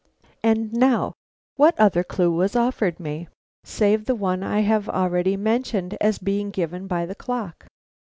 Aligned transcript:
And 0.41 0.73
now 0.73 1.13
what 1.57 1.79
other 1.79 2.03
clue 2.03 2.31
was 2.31 2.55
offered 2.55 2.99
me, 2.99 3.27
save 3.63 4.05
the 4.05 4.15
one 4.15 4.41
I 4.41 4.61
have 4.61 4.89
already 4.89 5.37
mentioned 5.37 5.95
as 6.01 6.17
being 6.17 6.49
given 6.49 6.87
by 6.87 7.05
the 7.05 7.13
clock? 7.13 7.67